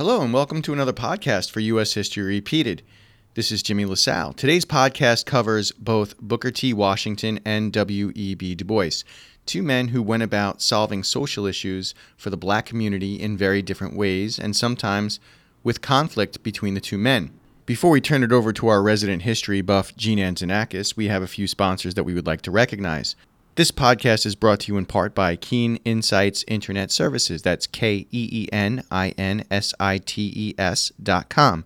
[0.00, 1.92] Hello, and welcome to another podcast for U.S.
[1.92, 2.80] History Repeated.
[3.34, 4.32] This is Jimmy LaSalle.
[4.32, 6.72] Today's podcast covers both Booker T.
[6.72, 8.54] Washington and W.E.B.
[8.54, 9.04] Du Bois,
[9.44, 13.94] two men who went about solving social issues for the black community in very different
[13.94, 15.20] ways and sometimes
[15.62, 17.38] with conflict between the two men.
[17.66, 21.26] Before we turn it over to our resident history buff, Gene Anzanakis, we have a
[21.26, 23.16] few sponsors that we would like to recognize.
[23.56, 27.42] This podcast is brought to you in part by Keen Insites Internet Services.
[27.42, 31.64] That's K E E N I N S I T E S dot com.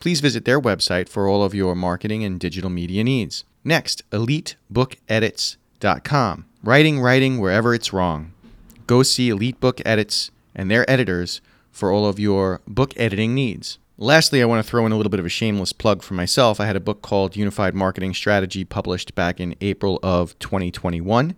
[0.00, 3.44] Please visit their website for all of your marketing and digital media needs.
[3.62, 6.44] Next, EliteBookEdits.com.
[6.64, 8.32] Writing, writing wherever it's wrong.
[8.86, 13.78] Go see Elite Book Edits and their editors for all of your book editing needs.
[14.00, 16.60] Lastly, I want to throw in a little bit of a shameless plug for myself.
[16.60, 21.34] I had a book called Unified Marketing Strategy published back in April of 2021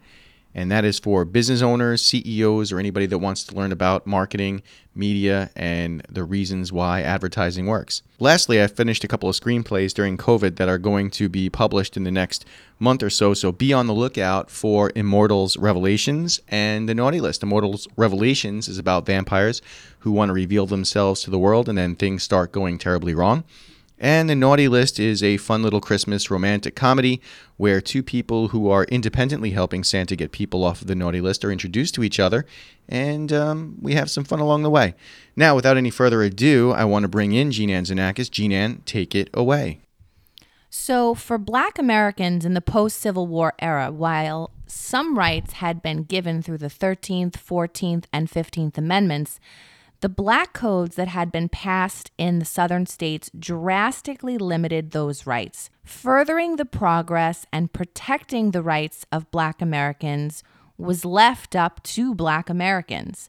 [0.55, 4.63] and that is for business owners, CEOs, or anybody that wants to learn about marketing,
[4.95, 8.03] media, and the reasons why advertising works.
[8.19, 11.97] Lastly, I finished a couple of screenplays during COVID that are going to be published
[11.97, 12.45] in the next
[12.79, 17.43] month or so, so be on the lookout for Immortals Revelations and The Naughty List.
[17.43, 19.63] Immortals Revelations is about vampires
[20.01, 23.45] who want to reveal themselves to the world and then things start going terribly wrong.
[24.03, 27.21] And The Naughty List is a fun little Christmas romantic comedy
[27.59, 31.45] where two people who are independently helping Santa get people off of the naughty list
[31.45, 32.47] are introduced to each other,
[32.89, 34.95] and um, we have some fun along the way.
[35.37, 38.31] Now, without any further ado, I want to bring in Gene Anzanakis.
[38.31, 39.81] Gene Ann, take it away.
[40.71, 46.05] So, for black Americans in the post Civil War era, while some rights had been
[46.05, 49.41] given through the 13th, 14th, and 15th Amendments,
[50.01, 55.69] the black codes that had been passed in the southern states drastically limited those rights,
[55.85, 60.43] furthering the progress and protecting the rights of black Americans
[60.79, 63.29] was left up to black Americans.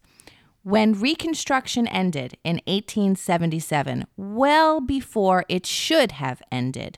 [0.63, 6.97] When Reconstruction ended in 1877, well before it should have ended,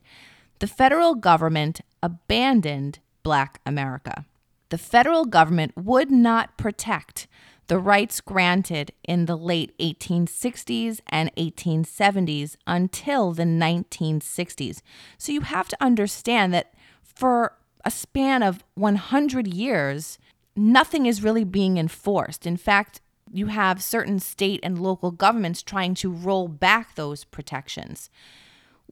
[0.60, 4.26] the federal government abandoned black America.
[4.70, 7.28] The federal government would not protect
[7.68, 14.82] the rights granted in the late 1860s and 1870s until the 1960s.
[15.18, 17.54] So you have to understand that for
[17.86, 20.18] a span of 100 years,
[20.56, 22.46] nothing is really being enforced.
[22.46, 23.02] In fact,
[23.32, 28.10] you have certain state and local governments trying to roll back those protections.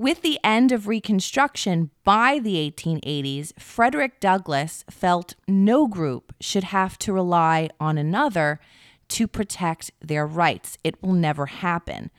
[0.01, 6.97] With the end of Reconstruction by the 1880s, Frederick Douglass felt no group should have
[6.97, 8.59] to rely on another
[9.09, 10.79] to protect their rights.
[10.83, 12.09] It will never happen.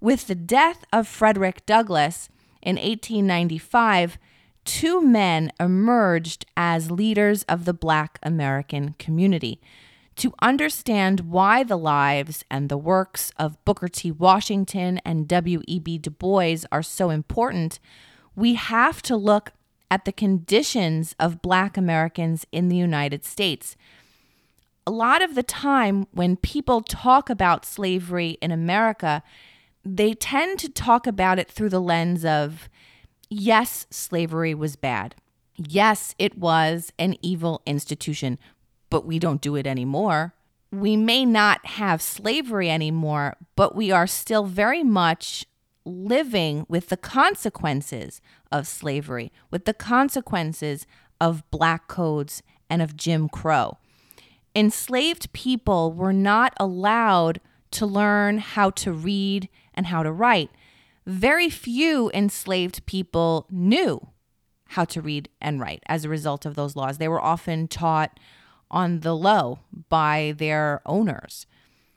[0.00, 2.28] With the death of Frederick Douglass
[2.62, 4.18] in 1895,
[4.64, 9.60] two men emerged as leaders of the Black American community
[10.16, 14.10] to understand why the lives and the works of Booker T.
[14.10, 15.98] Washington and W.E.B.
[15.98, 17.78] Du Bois are so important,
[18.36, 19.52] we have to look
[19.90, 23.76] at the conditions of Black Americans in the United States.
[24.86, 29.22] A lot of the time, when people talk about slavery in America,
[29.84, 32.68] they tend to talk about it through the lens of
[33.28, 35.14] yes, slavery was bad.
[35.56, 38.38] Yes, it was an evil institution
[38.92, 40.34] but we don't do it anymore.
[40.70, 45.46] We may not have slavery anymore, but we are still very much
[45.86, 48.20] living with the consequences
[48.52, 50.86] of slavery, with the consequences
[51.22, 53.78] of black codes and of Jim Crow.
[54.54, 60.50] Enslaved people were not allowed to learn how to read and how to write.
[61.06, 64.08] Very few enslaved people knew
[64.68, 66.98] how to read and write as a result of those laws.
[66.98, 68.20] They were often taught
[68.72, 71.46] on the low by their owners.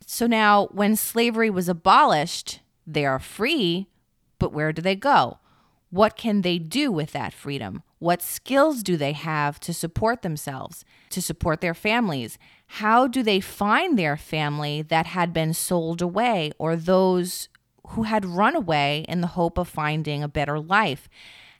[0.05, 3.87] So now, when slavery was abolished, they are free,
[4.37, 5.39] but where do they go?
[5.89, 7.81] What can they do with that freedom?
[7.99, 12.37] What skills do they have to support themselves, to support their families?
[12.67, 17.49] How do they find their family that had been sold away or those
[17.89, 21.07] who had run away in the hope of finding a better life?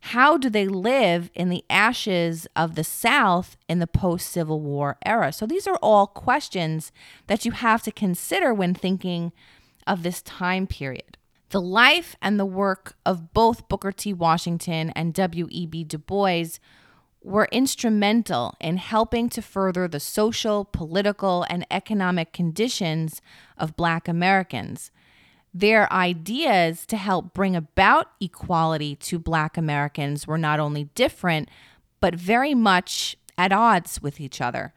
[0.10, 4.98] How do they live in the ashes of the South in the post Civil War
[5.04, 5.34] era?
[5.34, 6.92] So these are all questions
[7.25, 9.34] that you have to consider when thinking
[9.88, 11.18] of this time period.
[11.50, 14.13] The life and the work of both Booker T.
[14.13, 15.86] Washington and W.E.B.
[15.86, 16.60] Du Bois
[17.24, 23.24] were instrumental in helping to further the social, political, and economic conditions
[23.58, 24.92] of Black Americans
[25.56, 31.48] their ideas to help bring about equality to Black Americans were not only different,
[32.02, 34.74] but very much at odds with each other.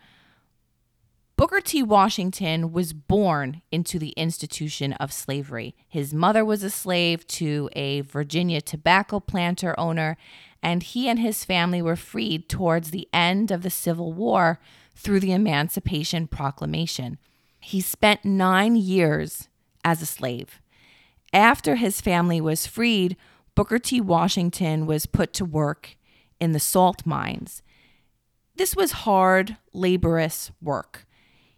[1.34, 1.82] Booker T.
[1.82, 5.74] Washington was born into the institution of slavery.
[5.88, 10.16] His mother was a slave to a Virginia tobacco planter owner,
[10.62, 14.60] and he and his family were freed towards the end of the Civil War
[14.94, 17.18] through the Emancipation Proclamation.
[17.58, 19.48] He spent nine years
[19.84, 20.60] as a slave.
[21.32, 23.16] After his family was freed,
[23.54, 24.00] Booker T.
[24.00, 25.96] Washington was put to work
[26.40, 27.62] in the salt mines.
[28.56, 31.06] This was hard, laborious work.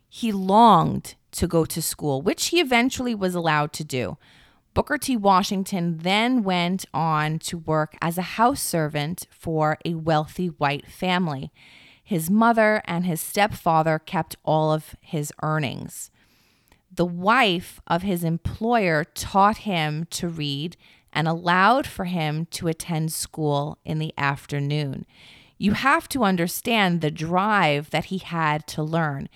[0.09, 4.19] He longed to go to school, which he eventually was allowed to do.
[4.75, 5.17] Booker T.
[5.17, 11.53] Washington then went on to work as a house servant for a wealthy white family.
[12.03, 16.11] His mother and his stepfather kept all of his earnings.
[16.93, 20.77] The wife of his employer taught him to read
[21.13, 25.07] and allowed for him to attend school in the afternoon.
[25.59, 29.29] You have to understand the drive that he had to learn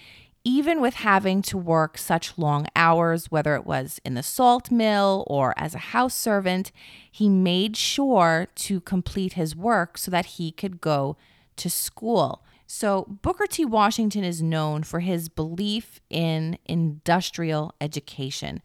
[0.44, 5.24] even with having to work such long hours, whether it was in the salt mill
[5.26, 6.70] or as a house servant,
[7.10, 11.16] he made sure to complete his work so that he could go
[11.56, 12.42] to school.
[12.76, 13.64] So, Booker T.
[13.64, 18.62] Washington is known for his belief in industrial education.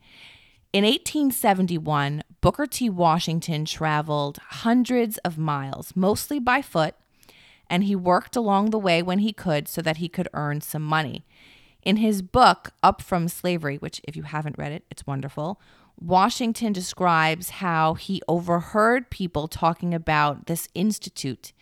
[0.73, 2.89] In 1871, Booker T.
[2.89, 6.95] Washington traveled hundreds of miles, mostly by foot,
[7.69, 10.81] and he worked along the way when he could so that he could earn some
[10.81, 11.23] money.
[11.83, 15.61] In his book, Up from Slavery, which, if you haven't read it, it's wonderful,
[16.01, 21.53] Washington describes how he overheard people talking about this institute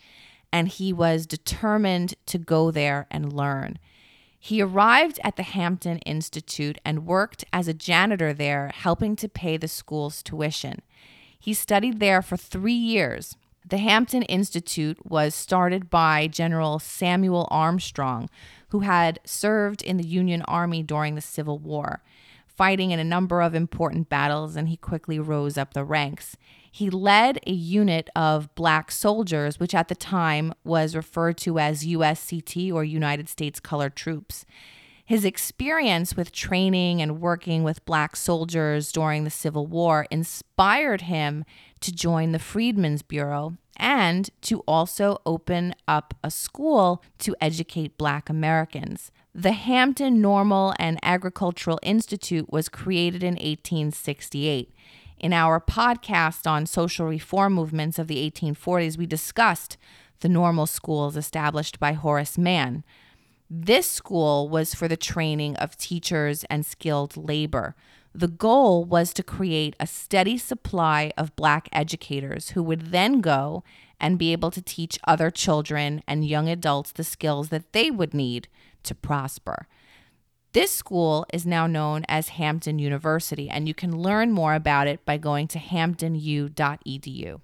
[0.52, 3.78] and he was determined to go there and learn.
[4.38, 9.56] He arrived at the Hampton Institute and worked as a janitor there, helping to pay
[9.56, 10.80] the school's tuition.
[11.38, 13.36] He studied there for three years.
[13.68, 18.30] The Hampton Institute was started by General Samuel Armstrong,
[18.68, 22.02] who had served in the Union Army during the Civil War,
[22.46, 26.36] fighting in a number of important battles, and he quickly rose up the ranks.
[26.78, 31.84] He led a unit of black soldiers, which at the time was referred to as
[31.84, 34.46] USCT or United States Colored Troops.
[35.04, 41.44] His experience with training and working with black soldiers during the Civil War inspired him
[41.80, 48.30] to join the Freedmen's Bureau and to also open up a school to educate Black
[48.30, 49.10] Americans.
[49.34, 54.72] The Hampton Normal and Agricultural Institute was created in 1868.
[55.20, 59.76] In our podcast on social reform movements of the 1840s, we discussed
[60.20, 62.84] the normal schools established by Horace Mann.
[63.50, 67.74] This school was for the training of teachers and skilled labor.
[68.14, 73.64] The goal was to create a steady supply of Black educators who would then go
[73.98, 78.14] and be able to teach other children and young adults the skills that they would
[78.14, 78.46] need
[78.84, 79.66] to prosper.
[80.52, 85.04] This school is now known as Hampton University, and you can learn more about it
[85.04, 87.40] by going to hamptonu.edu.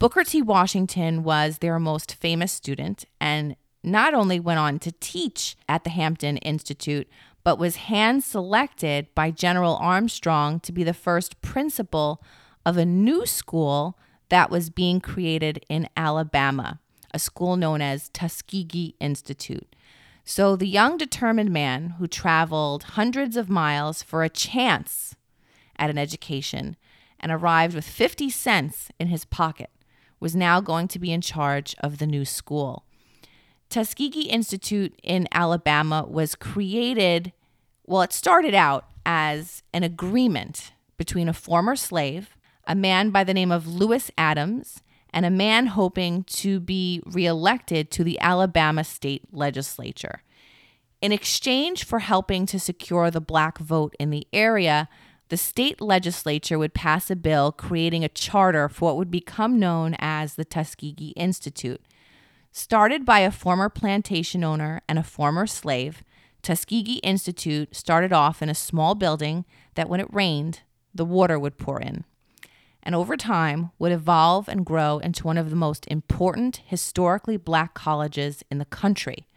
[0.00, 0.42] Booker T.
[0.42, 3.54] Washington was their most famous student and
[3.84, 7.08] not only went on to teach at the Hampton Institute,
[7.44, 12.20] but was hand selected by General Armstrong to be the first principal
[12.66, 13.96] of a new school
[14.28, 16.80] that was being created in Alabama,
[17.14, 19.71] a school known as Tuskegee Institute.
[20.24, 25.16] So the young, determined man who traveled hundreds of miles for a chance
[25.76, 26.76] at an education
[27.18, 29.70] and arrived with 50 cents in his pocket
[30.20, 32.84] was now going to be in charge of the new school.
[33.68, 37.32] Tuskegee Institute in Alabama was created,
[37.86, 42.36] well, it started out as an agreement between a former slave,
[42.66, 47.90] a man by the name of Lewis Adams, and a man hoping to be reelected
[47.90, 50.22] to the Alabama state legislature.
[51.00, 54.88] In exchange for helping to secure the black vote in the area,
[55.28, 59.96] the state legislature would pass a bill creating a charter for what would become known
[59.98, 61.80] as the Tuskegee Institute.
[62.52, 66.04] Started by a former plantation owner and a former slave,
[66.42, 70.60] Tuskegee Institute started off in a small building that, when it rained,
[70.94, 72.04] the water would pour in.
[72.82, 77.74] And over time, would evolve and grow into one of the most important historically black
[77.74, 79.28] colleges in the country.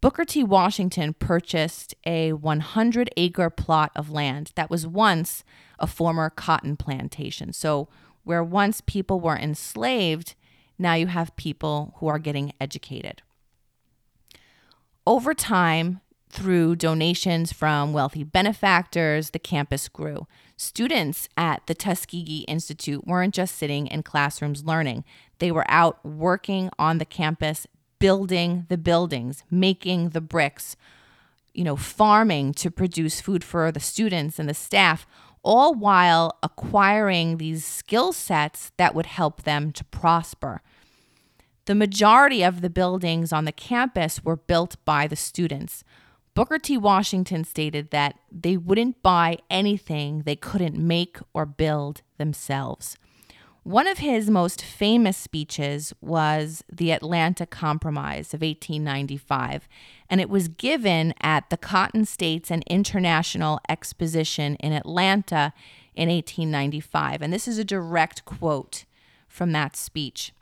[0.00, 0.44] Booker T.
[0.44, 5.42] Washington purchased a 100 acre plot of land that was once
[5.78, 7.52] a former cotton plantation.
[7.52, 7.88] So,
[8.24, 10.34] where once people were enslaved,
[10.78, 13.22] now you have people who are getting educated.
[15.06, 20.26] Over time, through donations from wealthy benefactors, the campus grew.
[20.58, 25.04] Students at the Tuskegee Institute weren't just sitting in classrooms learning,
[25.38, 27.66] they were out working on the campus,
[27.98, 30.74] building the buildings, making the bricks,
[31.52, 35.06] you know, farming to produce food for the students and the staff,
[35.42, 40.62] all while acquiring these skill sets that would help them to prosper.
[41.66, 45.84] The majority of the buildings on the campus were built by the students.
[46.36, 46.76] Booker T.
[46.76, 52.98] Washington stated that they wouldn't buy anything they couldn't make or build themselves.
[53.62, 59.66] One of his most famous speeches was the Atlanta Compromise of 1895,
[60.10, 65.54] and it was given at the Cotton States and International Exposition in Atlanta
[65.94, 67.22] in 1895.
[67.22, 68.84] And this is a direct quote
[69.26, 70.34] from that speech.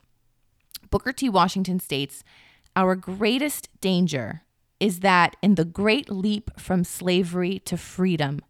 [0.89, 1.29] Booker T.
[1.29, 2.21] Washington states
[2.75, 4.41] Our greatest danger
[4.79, 8.41] is that in the great leap from slavery to freedom,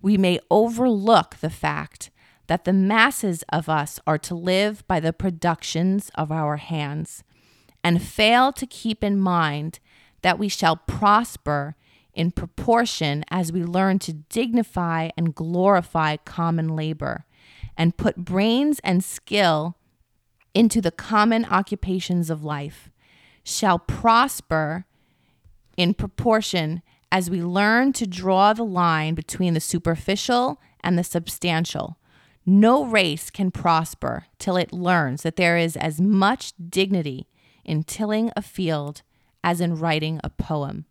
[0.00, 2.10] we may overlook the fact
[2.46, 7.24] that the masses of us are to live by the productions of our hands,
[7.82, 9.78] and fail to keep in mind
[10.22, 11.76] that we shall prosper
[12.14, 17.24] in proportion as we learn to dignify and glorify common labor,
[17.76, 19.76] and put brains and skill
[20.54, 22.90] into the common occupations of life,
[23.42, 24.86] shall prosper
[25.76, 31.98] in proportion as we learn to draw the line between the superficial and the substantial
[32.46, 37.26] no race can prosper till it learns that there is as much dignity
[37.64, 39.02] in tilling a field
[39.42, 40.84] as in writing a poem.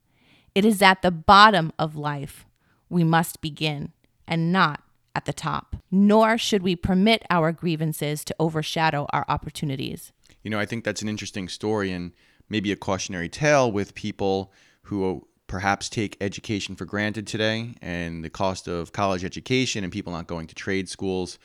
[0.56, 2.46] It is at the bottom of life
[2.90, 3.92] we must begin,
[4.28, 4.84] and not
[5.16, 5.76] at the top.
[5.90, 10.12] Nor should we permit our grievances to overshadow our opportunities.
[10.44, 12.14] You know, I think that's an interesting story and
[12.50, 14.52] maybe a cautionary tale with people
[14.84, 20.12] who perhaps take education for granted today and the cost of college education and people
[20.12, 21.38] not going to trade schools.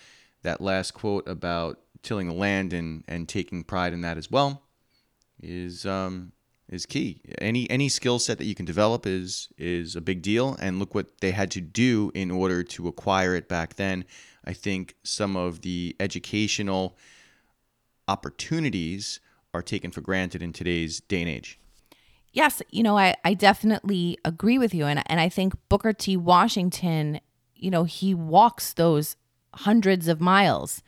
[0.43, 4.63] That last quote about tilling the land and, and taking pride in that as well
[5.43, 6.33] is um,
[6.69, 7.21] is key.
[7.39, 10.57] Any any skill set that you can develop is is a big deal.
[10.61, 14.05] And look what they had to do in order to acquire it back then.
[14.45, 16.97] I think some of the educational
[18.07, 19.21] opportunities
[19.53, 21.59] are taken for granted in today's day and age
[22.39, 24.87] yes, you know, I, I definitely agree with you.
[24.87, 26.17] And, and I think Booker T.
[26.17, 27.19] Washington,
[27.57, 29.17] you know, he walks those
[29.55, 30.81] hundreds of miles,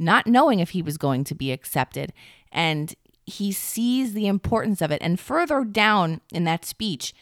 [0.00, 2.12] not knowing if he was going to be accepted.
[2.50, 2.92] And
[3.24, 5.00] he sees the importance of it.
[5.00, 7.14] And further down in that speech,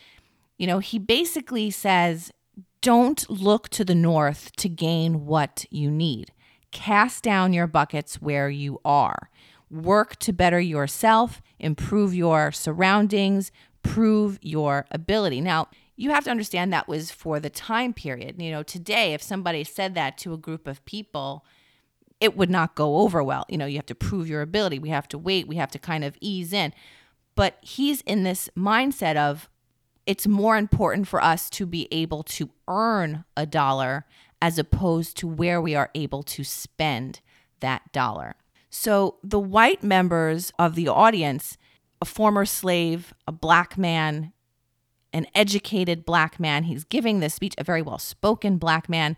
[0.57, 2.33] you know, he basically says,
[2.81, 6.33] don't look to the north to gain what you need.
[6.71, 9.29] Cast down your buckets where you are
[9.75, 13.50] work to better yourself, improve your surroundings,
[13.85, 15.41] prove your ability.
[15.41, 18.43] Now, you have to understand that was for the time period.
[18.43, 21.45] You know, today, if somebody said that to a group of people,
[22.21, 23.45] it would not go over well.
[23.49, 24.81] You know, you have to prove your ability.
[24.81, 25.47] We have to wait.
[25.47, 26.73] We have to kind of ease in.
[27.37, 29.49] But he's in this mindset of
[30.07, 34.05] it's more important for us to be able to earn a dollar
[34.43, 37.21] as opposed to where we are able to spend
[37.61, 38.37] that dollar.
[38.69, 41.57] So the white members of the audience,
[42.05, 44.31] a former slave, a black man,
[45.15, 49.17] an educated black man, he's giving this speech, a very well spoken black man.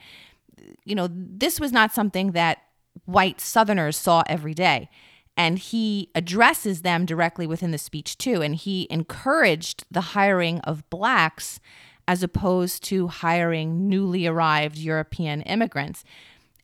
[0.85, 2.59] You know, this was not something that
[3.05, 4.89] white Southerners saw every day.
[5.37, 8.41] And he addresses them directly within the speech, too.
[8.41, 11.59] And he encouraged the hiring of blacks
[12.07, 16.05] as opposed to hiring newly arrived European immigrants.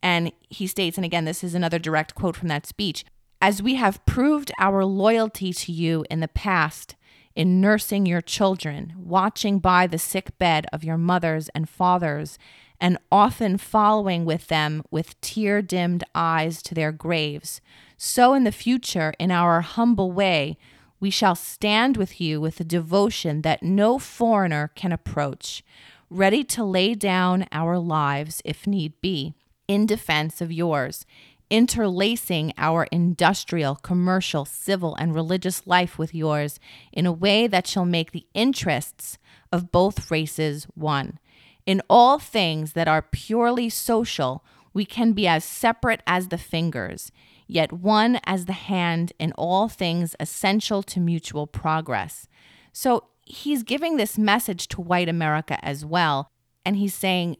[0.04, 3.04] And he states, and again, this is another direct quote from that speech
[3.42, 6.94] as we have proved our loyalty to you in the past
[7.34, 12.38] in nursing your children, watching by the sick bed of your mothers and fathers,
[12.80, 17.60] and often following with them with tear dimmed eyes to their graves,
[17.96, 20.56] so in the future, in our humble way,
[21.00, 25.64] we shall stand with you with a devotion that no foreigner can approach,
[26.10, 29.34] ready to lay down our lives if need be
[29.68, 31.06] in defense of yours,
[31.52, 36.58] interlacing our industrial, commercial, civil, and religious life with yours
[36.94, 39.18] in a way that shall make the interests
[39.52, 41.18] of both races one.
[41.66, 44.42] In all things that are purely social,
[44.72, 47.12] we can be as separate as the fingers,
[47.46, 52.26] yet one as the hand in all things essential to mutual progress.
[52.72, 56.30] So he's giving this message to white America as well.
[56.64, 57.36] And he's saying,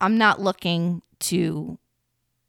[0.00, 1.80] I'm not looking to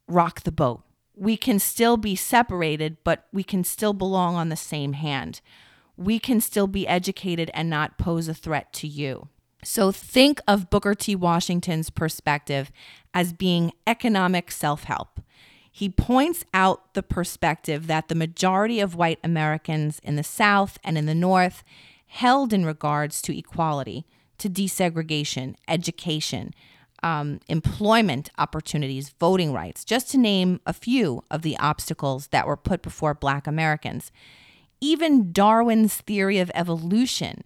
[0.07, 0.83] rock the boat.
[1.15, 5.41] We can still be separated, but we can still belong on the same hand.
[5.95, 9.27] We can still be educated and not pose a threat to you.
[9.63, 11.15] So think of Booker T.
[11.15, 12.71] Washington's perspective
[13.13, 15.21] as being economic self help.
[15.71, 20.97] He points out the perspective that the majority of white Americans in the South and
[20.97, 21.63] in the North
[22.07, 24.05] held in regards to equality
[24.37, 26.53] to desegregation, education,
[27.03, 32.57] um, employment opportunities, voting rights, just to name a few of the obstacles that were
[32.57, 34.11] put before Black Americans.
[34.81, 37.43] Even Darwin's theory of evolution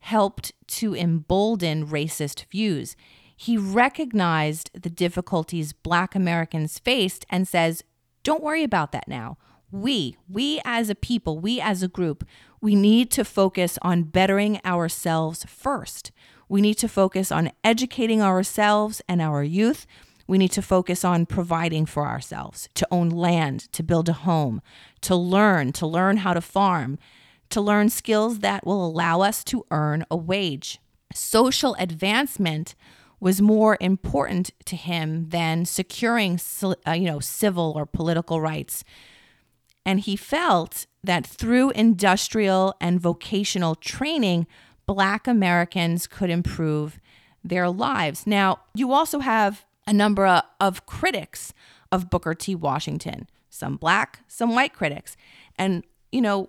[0.00, 2.96] helped to embolden racist views.
[3.36, 7.82] He recognized the difficulties Black Americans faced and says,
[8.22, 9.38] don't worry about that now.
[9.70, 12.26] We, we as a people, we as a group,
[12.60, 16.12] we need to focus on bettering ourselves first.
[16.48, 19.86] We need to focus on educating ourselves and our youth.
[20.26, 24.60] We need to focus on providing for ourselves, to own land, to build a home,
[25.02, 26.98] to learn, to learn how to farm,
[27.50, 30.80] to learn skills that will allow us to earn a wage.
[31.12, 32.74] Social advancement
[33.20, 36.40] was more important to him than securing
[36.86, 38.84] uh, you know civil or political rights
[39.86, 44.46] and he felt that through industrial and vocational training
[44.86, 46.98] black americans could improve
[47.44, 51.52] their lives now you also have a number of critics
[51.92, 55.16] of booker t washington some black some white critics
[55.56, 56.48] and you know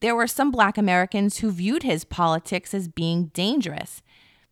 [0.00, 4.02] there were some black Americans who viewed his politics as being dangerous.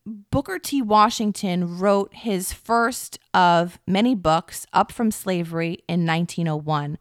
[0.06, 0.80] Booker T.
[0.80, 6.98] Washington wrote his first of many books, Up from Slavery, in 1901.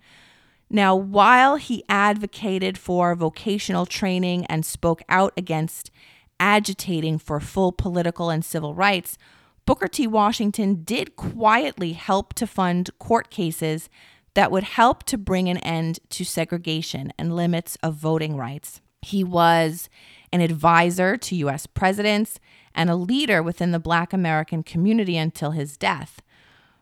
[0.69, 5.91] Now, while he advocated for vocational training and spoke out against
[6.39, 9.17] agitating for full political and civil rights,
[9.65, 10.07] Booker T.
[10.07, 13.89] Washington did quietly help to fund court cases
[14.33, 18.81] that would help to bring an end to segregation and limits of voting rights.
[19.01, 19.89] He was
[20.31, 21.65] an advisor to U.S.
[21.65, 22.39] presidents
[22.75, 26.21] and a leader within the Black American community until his death.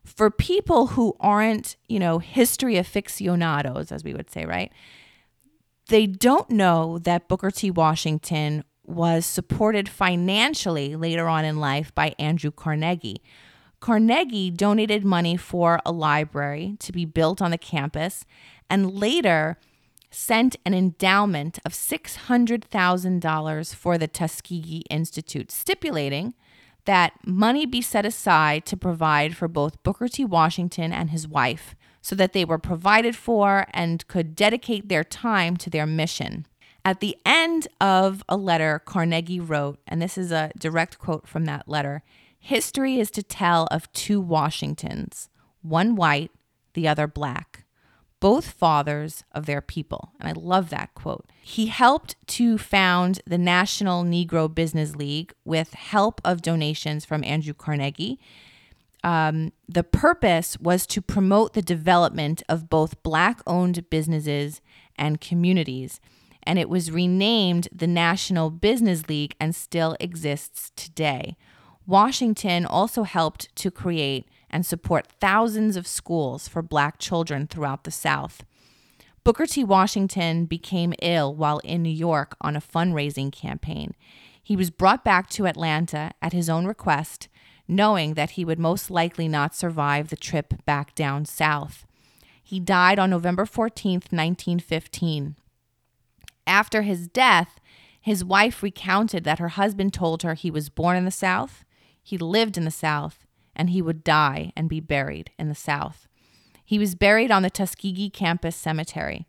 [0.06, 4.72] For people who aren't, you know, history aficionados, as we would say, right?
[5.88, 7.70] They don't know that Booker T.
[7.70, 13.22] Washington was supported financially later on in life by Andrew Carnegie,
[13.86, 18.26] Carnegie donated money for a library to be built on the campus
[18.68, 19.60] and later
[20.10, 26.34] sent an endowment of $600,000 for the Tuskegee Institute, stipulating
[26.86, 30.24] that money be set aside to provide for both Booker T.
[30.24, 35.58] Washington and his wife so that they were provided for and could dedicate their time
[35.58, 36.46] to their mission.
[36.84, 41.46] At the end of a letter Carnegie wrote, and this is a direct quote from
[41.46, 42.04] that letter,
[42.38, 45.30] History is to tell of two Washingtons,
[45.64, 46.30] one white,
[46.76, 47.55] the other black,
[48.20, 50.12] both fathers of their people.
[50.20, 51.26] And I love that quote.
[51.42, 57.54] He helped to found the National Negro Business League with help of donations from Andrew
[57.54, 58.20] Carnegie.
[59.04, 64.62] Um, the purpose was to promote the development of both black owned businesses
[64.96, 66.00] and communities.
[66.42, 71.38] And it was renamed the National Business League and still exists today.
[71.86, 77.92] Washington also helped to create and support thousands of schools for black children throughout the
[77.92, 78.44] South.
[79.24, 79.64] Booker T.
[79.64, 83.96] Washington became ill while in New York on a fundraising campaign.
[84.42, 87.28] He was brought back to Atlanta at his own request,
[87.68, 91.88] knowing that he would most likely not survive the trip back down south.
[92.44, 95.36] He died on November 14, 1915.
[96.46, 97.60] After his death,
[98.00, 101.66] his wife recounted that her husband told her he was born in the South,
[102.04, 103.25] he lived in the South,
[103.56, 106.08] and he would die and be buried in the South.
[106.64, 109.28] He was buried on the Tuskegee campus cemetery.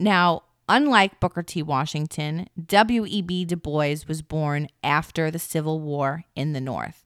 [0.00, 1.62] Now, unlike Booker T.
[1.62, 3.44] Washington, W.E.B.
[3.44, 7.04] Du Bois was born after the Civil War in the North.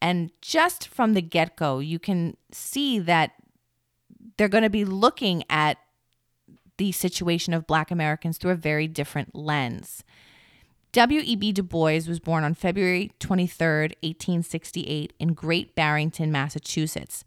[0.00, 3.32] And just from the get go, you can see that
[4.36, 5.78] they're going to be looking at
[6.78, 10.02] the situation of Black Americans through a very different lens.
[10.92, 11.52] W.E.B.
[11.52, 17.24] Du Bois was born on February 23, 1868, in Great Barrington, Massachusetts.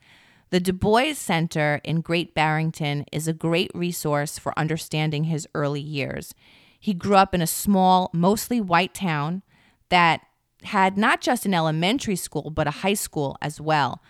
[0.50, 5.80] The Du Bois Center in Great Barrington is a great resource for understanding his early
[5.80, 6.36] years.
[6.78, 9.44] He grew up in a small, mostly white town
[9.88, 10.20] that
[10.64, 14.02] had not just an elementary school, but a high school as well.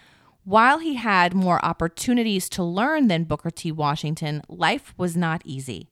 [0.46, 3.72] While he had more opportunities to learn than Booker T.
[3.72, 5.92] Washington, life was not easy.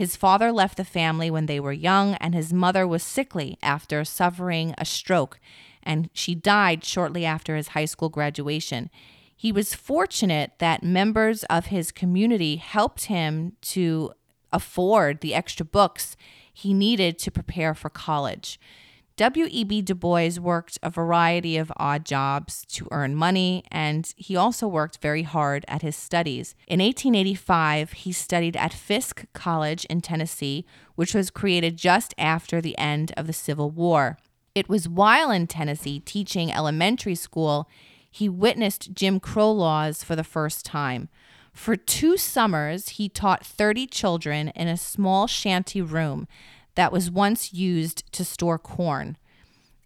[0.00, 4.02] His father left the family when they were young, and his mother was sickly after
[4.02, 5.38] suffering a stroke,
[5.82, 8.88] and she died shortly after his high school graduation.
[9.36, 14.12] He was fortunate that members of his community helped him to
[14.50, 16.16] afford the extra books
[16.50, 18.58] he needed to prepare for college.
[19.20, 19.82] W.E.B.
[19.82, 25.02] Du Bois worked a variety of odd jobs to earn money, and he also worked
[25.02, 26.54] very hard at his studies.
[26.66, 32.78] In 1885, he studied at Fisk College in Tennessee, which was created just after the
[32.78, 34.16] end of the Civil War.
[34.54, 37.68] It was while in Tennessee teaching elementary school
[38.10, 41.10] he witnessed Jim Crow laws for the first time.
[41.52, 46.26] For two summers, he taught 30 children in a small shanty room
[46.74, 49.16] that was once used to store corn.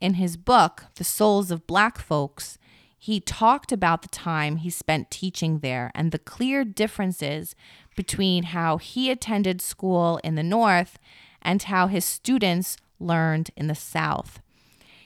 [0.00, 2.58] In his book, The Souls of Black Folks,
[2.98, 7.54] he talked about the time he spent teaching there and the clear differences
[7.96, 10.98] between how he attended school in the North
[11.42, 14.40] and how his students learned in the South.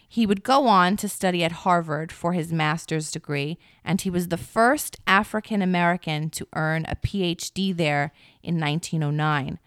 [0.08, 4.28] He would go on to study at Harvard for his master's degree, and he was
[4.28, 8.12] the first African American to earn a PhD there
[8.42, 9.58] in 1909.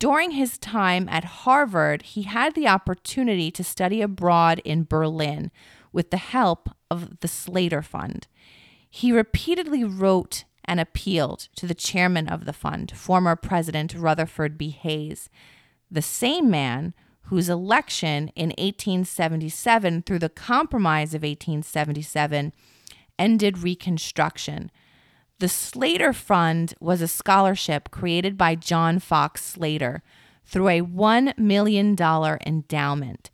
[0.00, 5.50] During his time at Harvard, he had the opportunity to study abroad in Berlin
[5.92, 8.26] with the help of the Slater Fund.
[8.88, 14.70] He repeatedly wrote and appealed to the chairman of the fund, former President Rutherford B.
[14.70, 15.28] Hayes,
[15.90, 22.54] the same man whose election in 1877 through the Compromise of 1877
[23.18, 24.70] ended Reconstruction.
[25.40, 30.02] The Slater Fund was a scholarship created by John Fox Slater
[30.44, 31.96] through a $1 million
[32.46, 33.30] endowment.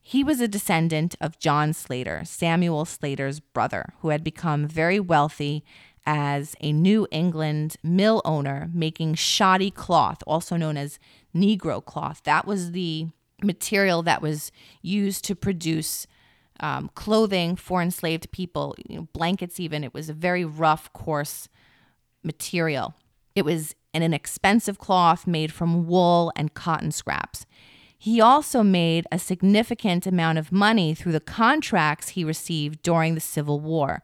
[0.00, 5.64] He was a descendant of John Slater, Samuel Slater's brother, who had become very wealthy
[6.06, 11.00] as a New England mill owner making shoddy cloth, also known as
[11.34, 12.20] Negro cloth.
[12.22, 13.08] That was the
[13.42, 16.06] material that was used to produce
[16.60, 19.84] um, clothing for enslaved people, you know, blankets, even.
[19.84, 21.48] It was a very rough, coarse
[22.22, 22.94] material.
[23.34, 27.46] It was an inexpensive cloth made from wool and cotton scraps.
[27.96, 33.20] He also made a significant amount of money through the contracts he received during the
[33.20, 34.02] Civil War.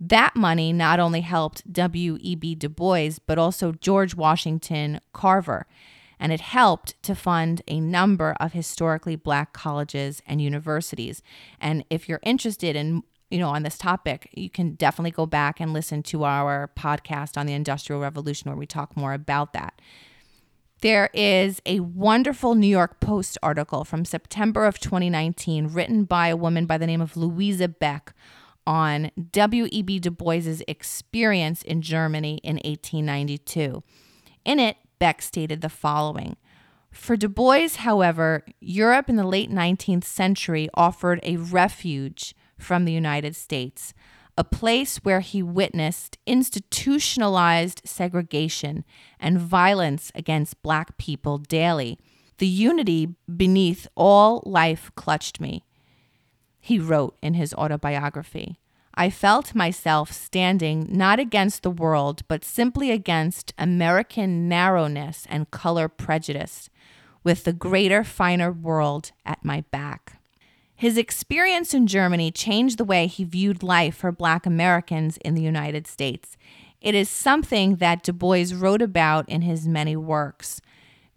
[0.00, 2.56] That money not only helped W.E.B.
[2.56, 5.66] Du Bois, but also George Washington Carver,
[6.18, 11.22] and it helped to fund a number of historically black colleges and universities.
[11.60, 15.58] And if you're interested in you know, on this topic, you can definitely go back
[15.58, 19.80] and listen to our podcast on the Industrial Revolution where we talk more about that.
[20.80, 26.36] There is a wonderful New York Post article from September of 2019 written by a
[26.36, 28.12] woman by the name of Louisa Beck
[28.66, 30.00] on W.E.B.
[30.00, 33.82] Du Bois's experience in Germany in 1892.
[34.44, 36.36] In it, Beck stated the following
[36.90, 42.92] For Du Bois, however, Europe in the late 19th century offered a refuge from the
[42.92, 43.92] United States
[44.38, 48.84] a place where he witnessed institutionalized segregation
[49.18, 51.98] and violence against black people daily.
[52.38, 55.64] The unity beneath all life clutched me,
[56.60, 58.58] he wrote in his autobiography.
[58.98, 65.86] I felt myself standing not against the world, but simply against American narrowness and color
[65.86, 66.70] prejudice,
[67.22, 70.18] with the greater, finer world at my back.
[70.74, 75.42] His experience in Germany changed the way he viewed life for Black Americans in the
[75.42, 76.38] United States.
[76.80, 80.60] It is something that Du Bois wrote about in his many works.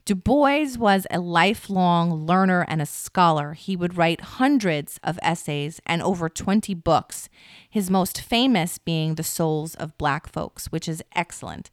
[0.10, 3.54] Du Bois was a lifelong learner and a scholar.
[3.54, 7.30] He would write hundreds of essays and over 20 books,
[7.70, 11.70] his most famous being The Souls of Black Folks, which is excellent.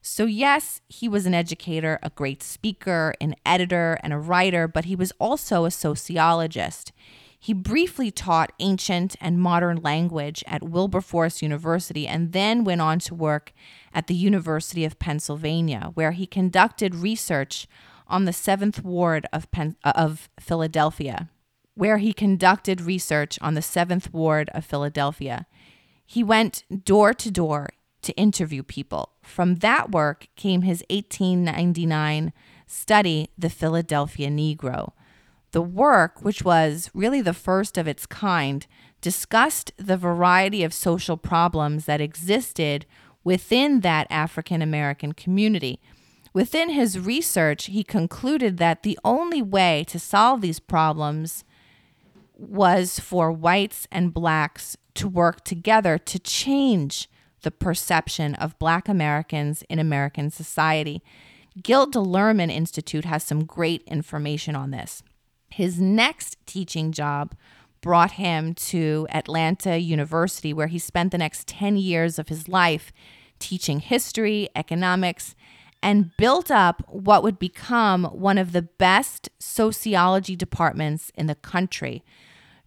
[0.00, 4.84] So, yes, he was an educator, a great speaker, an editor, and a writer, but
[4.84, 6.92] he was also a sociologist.
[7.36, 13.14] He briefly taught ancient and modern language at Wilberforce University and then went on to
[13.16, 13.52] work
[13.94, 17.66] at the University of Pennsylvania, where he conducted research
[18.06, 21.30] on the Seventh Ward of, Pen- uh, of Philadelphia.
[21.74, 25.46] Where he conducted research on the Seventh Ward of Philadelphia.
[26.04, 27.70] He went door to door
[28.02, 29.10] to interview people.
[29.22, 32.32] From that work came his 1899
[32.66, 34.92] study, The Philadelphia Negro.
[35.52, 38.66] The work, which was really the first of its kind,
[39.00, 42.86] discussed the variety of social problems that existed
[43.24, 45.80] within that African American community.
[46.34, 51.44] Within his research, he concluded that the only way to solve these problems
[52.34, 57.08] was for whites and blacks to work together to change
[57.42, 61.02] the perception of black Americans in American society.
[61.62, 65.02] Gilder Lehrman Institute has some great information on this.
[65.50, 67.34] His next teaching job
[67.82, 72.92] brought him to Atlanta University, where he spent the next 10 years of his life
[73.38, 75.34] teaching history, economics,
[75.82, 82.04] and built up what would become one of the best sociology departments in the country.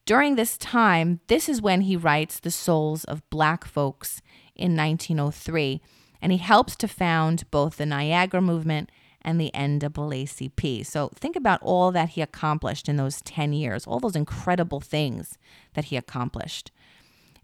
[0.05, 4.21] During this time, this is when he writes The Souls of Black Folks
[4.55, 5.81] in 1903,
[6.21, 8.91] and he helps to found both the Niagara Movement
[9.25, 10.85] and the NAACP.
[10.85, 15.37] So think about all that he accomplished in those 10 years, all those incredible things
[15.73, 16.71] that he accomplished.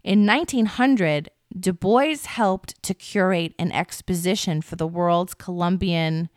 [0.02, 6.30] In 1900, Du Bois helped to curate an exposition for the World's Columbian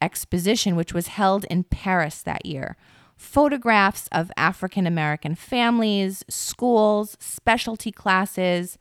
[0.00, 2.76] Exposition, which was held in Paris that year.
[3.14, 8.78] Photographs of African American families, schools, specialty classes,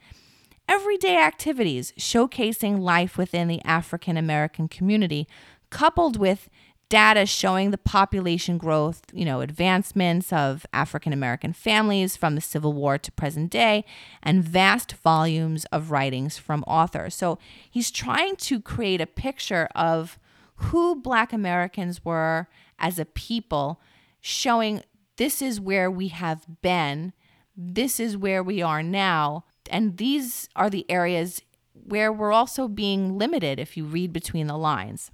[0.67, 5.27] everyday activities showcasing life within the African American community,
[5.71, 6.49] coupled with
[6.89, 12.73] data showing the population growth, you know, advancements of African American families from the Civil
[12.73, 13.85] War to present day,
[14.21, 17.15] and vast volumes of writings from authors.
[17.15, 17.39] So
[17.71, 20.19] he's trying to create a picture of
[20.55, 23.79] who Black Americans were as a people,
[24.19, 24.83] showing
[25.15, 27.13] this is where we have been,
[27.55, 31.41] this is where we are now, and these are the areas
[31.73, 35.09] where we're also being limited if you read between the lines.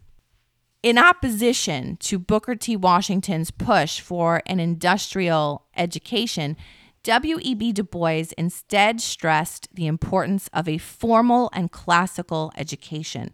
[0.88, 2.78] In opposition to Booker T.
[2.78, 6.56] Washington's push for an industrial education,
[7.04, 7.74] W.E.B.
[7.74, 13.34] Du Bois instead stressed the importance of a formal and classical education.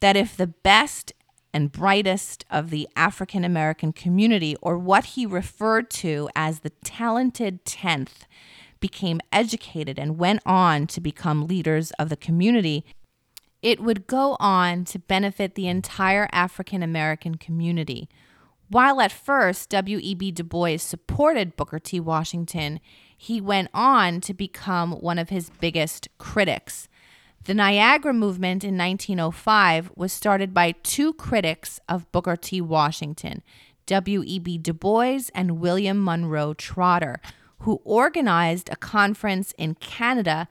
[0.00, 1.12] That if the best
[1.52, 7.66] and brightest of the African American community, or what he referred to as the talented
[7.66, 8.22] 10th,
[8.80, 12.86] became educated and went on to become leaders of the community,
[13.62, 18.08] it would go on to benefit the entire African American community.
[18.68, 20.30] While at first W.E.B.
[20.30, 21.98] Du Bois supported Booker T.
[21.98, 22.80] Washington,
[23.16, 26.88] he went on to become one of his biggest critics.
[27.44, 32.60] The Niagara Movement in 1905 was started by two critics of Booker T.
[32.60, 33.42] Washington,
[33.86, 34.58] W.E.B.
[34.58, 37.20] Du Bois and William Monroe Trotter,
[37.60, 40.48] who organized a conference in Canada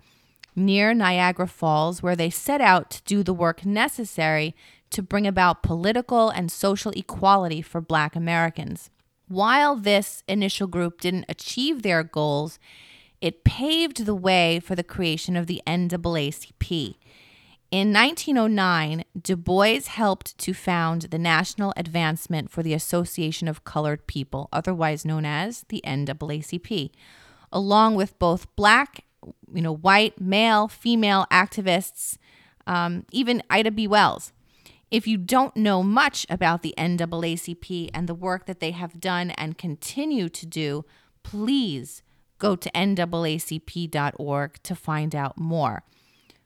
[0.59, 4.55] near Niagara Falls, where they set out to do the work necessary
[4.91, 8.89] to bring about political and social equality for Black Americans.
[9.27, 12.59] While this initial group didn't achieve their goals,
[13.21, 16.95] it paved the way for the creation of the NAACP.
[17.71, 24.07] In 1909, Du Bois helped to found the National Advancement for the Association of Colored
[24.07, 26.89] People, otherwise known as the NAACP,
[27.51, 29.05] along with both black
[29.53, 32.17] you know, white, male, female activists,
[32.67, 33.87] um, even Ida B.
[33.87, 34.33] Wells.
[34.91, 39.31] If you don't know much about the NAACP and the work that they have done
[39.31, 40.85] and continue to do,
[41.21, 42.01] please
[42.39, 45.83] go to NAACP.org to find out more.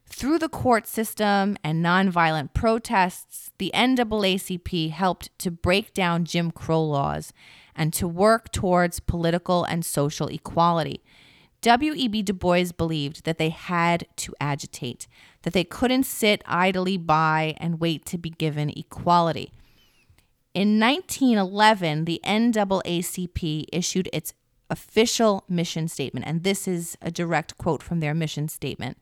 [0.06, 6.84] Through the court system and nonviolent protests, the NAACP helped to break down Jim Crow
[6.84, 7.32] laws
[7.76, 11.02] and to work towards political and social equality.
[11.63, 12.23] W.E.B.
[12.23, 15.08] Du Bois believed that they had to agitate,
[15.43, 19.54] that they couldn't sit idly by and wait to be given equality.
[20.54, 24.34] In 1911, the NAACP issued its
[24.69, 28.97] official mission statement, and this is a direct quote from their mission statement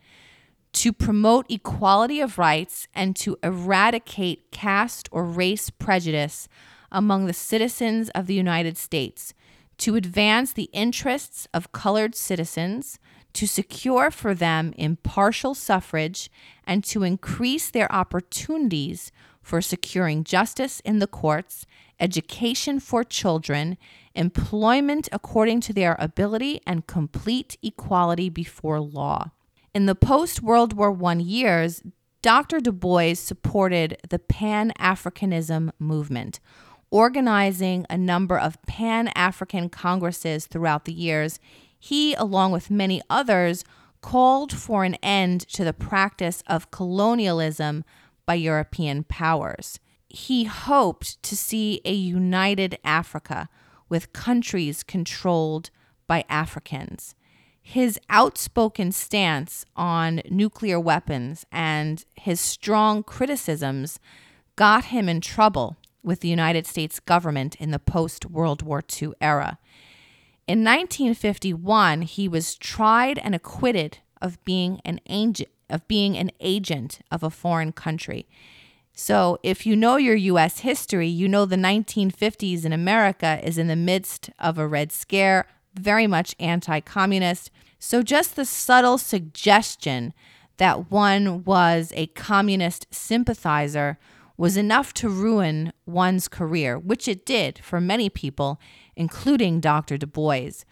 [0.74, 6.48] to promote equality of rights and to eradicate caste or race prejudice
[6.92, 9.34] among the citizens of the United States
[9.82, 13.00] to advance the interests of colored citizens,
[13.34, 16.30] to secure for them impartial suffrage,
[16.66, 21.66] and to increase their opportunities for securing justice in the courts,
[22.00, 23.76] education for children,
[24.14, 29.32] employment according to their ability, and complete equality before law.
[29.74, 31.82] In the post World War I years,
[32.22, 32.60] Dr.
[32.60, 36.40] Du Bois supported the Pan Africanism movement
[36.92, 41.40] organizing a number of Pan African congresses throughout the years,
[41.80, 43.64] he, along with many others,
[44.02, 47.84] called for an end to the practice of colonialism
[48.26, 49.80] by European powers.
[50.10, 53.48] He hoped to see a united Africa
[53.88, 55.70] with countries controlled
[56.08, 57.16] by Africans.
[57.62, 64.00] His outspoken stance on nuclear weapons and his strong criticisms
[64.56, 69.14] got him in trouble with the United States government in the post World War II
[69.22, 69.58] era.
[70.48, 77.00] In 1951, he was tried and acquitted of being an agent of being an agent
[77.10, 78.28] of a foreign country.
[78.94, 83.68] So, if you know your US history, you know the 1950s in America is in
[83.68, 87.52] the midst of a red scare, very much anti-communist.
[87.80, 90.14] So, just the subtle suggestion
[90.58, 93.98] that one was a communist sympathizer
[94.42, 98.60] was enough to ruin one's career, which it did for many people,
[98.96, 100.00] including Dr.
[100.00, 100.64] Du Bois.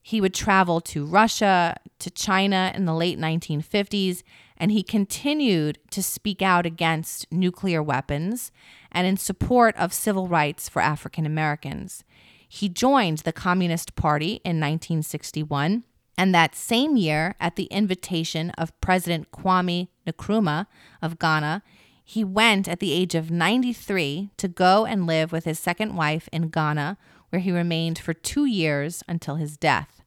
[0.00, 4.22] He would travel to Russia, to China in the late 1950s,
[4.56, 8.52] and he continued to speak out against nuclear weapons
[8.92, 12.04] and in support of civil rights for African Americans.
[12.48, 15.82] He joined the Communist Party in 1961,
[16.16, 20.68] and that same year, at the invitation of President Kwame Nkrumah
[21.02, 21.64] of Ghana,
[22.08, 26.28] he went at the age of 93 to go and live with his second wife
[26.32, 26.96] in Ghana,
[27.30, 30.02] where he remained for two years until his death.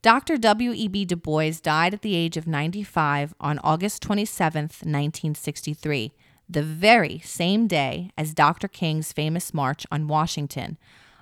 [0.00, 0.38] Dr.
[0.38, 1.04] W.E.B.
[1.04, 6.14] Du Bois died at the age of 95 on August 27, 1963,
[6.48, 8.66] the very same day as Dr.
[8.66, 10.78] King's famous March on Washington,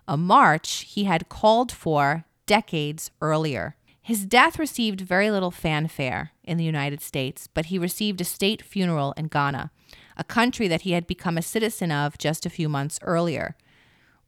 [0.07, 3.75] a march he had called for decades earlier.
[4.01, 8.63] His death received very little fanfare in the United States, but he received a state
[8.63, 9.73] funeral in Ghana,
[10.17, 13.57] a country that he had become a citizen of just a few months earlier.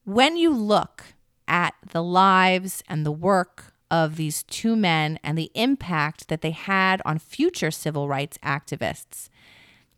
[0.04, 1.04] When you look
[1.46, 6.50] at the lives and the work of these two men and the impact that they
[6.50, 9.28] had on future civil rights activists,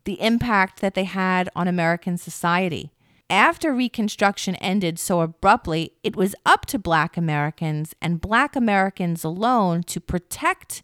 [0.05, 2.91] the impact that they had on American society.
[3.29, 9.83] After Reconstruction ended so abruptly, it was up to Black Americans and Black Americans alone
[9.83, 10.83] to protect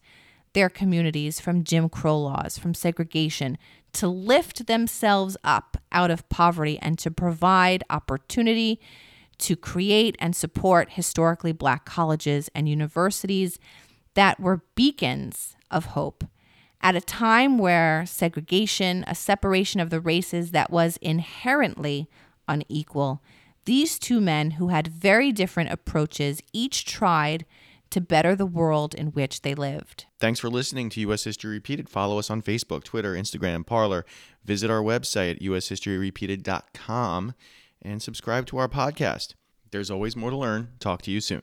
[0.54, 3.58] their communities from Jim Crow laws, from segregation,
[3.94, 8.80] to lift themselves up out of poverty and to provide opportunity
[9.40, 13.60] to create and support historically black colleges and universities
[14.16, 16.24] that were beacons of hope
[16.82, 22.08] at a time where segregation, a separation of the races that was inherently
[22.48, 23.22] unequal,
[23.66, 27.46] these two men who had very different approaches each tried
[27.92, 30.06] to better the world in which they lived.
[30.20, 31.24] Thanks for listening to U.S.
[31.24, 31.90] History Repeated.
[31.90, 34.06] Follow us on Facebook, Twitter, Instagram, and Parler.
[34.44, 37.34] Visit our website at ushistoryrepeated.com
[37.82, 39.34] and subscribe to our podcast.
[39.72, 40.70] There's always more to learn.
[40.80, 41.42] Talk to you soon.